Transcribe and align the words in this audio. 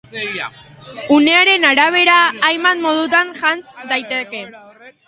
Unearen 1.17 1.67
arabera, 1.73 2.17
hainbat 2.49 2.85
modutan 2.89 3.35
jantz 3.45 3.65
daiteke. 3.95 4.45